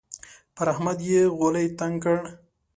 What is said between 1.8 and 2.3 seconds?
کړ.